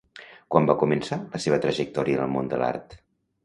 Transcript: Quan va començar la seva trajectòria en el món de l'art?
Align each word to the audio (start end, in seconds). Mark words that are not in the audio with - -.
Quan 0.53 0.69
va 0.71 0.75
començar 0.83 1.21
la 1.35 1.43
seva 1.45 1.61
trajectòria 1.67 2.21
en 2.21 2.27
el 2.27 2.35
món 2.39 2.53
de 2.55 2.63
l'art? 2.65 3.01